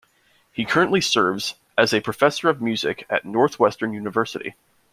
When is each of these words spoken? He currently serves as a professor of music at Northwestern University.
He 0.51 0.65
currently 0.65 0.99
serves 0.99 1.53
as 1.77 1.93
a 1.93 2.01
professor 2.01 2.49
of 2.49 2.59
music 2.59 3.05
at 3.07 3.23
Northwestern 3.23 3.93
University. 3.93 4.55